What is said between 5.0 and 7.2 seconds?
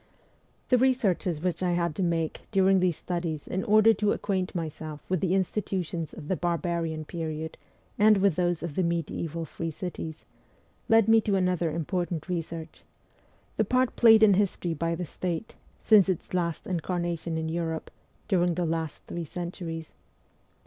with the institutions of the barbarian